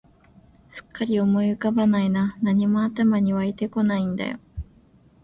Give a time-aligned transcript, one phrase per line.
[0.67, 4.39] すっかり思い浮かばないな、何も頭に湧いてこないんだよ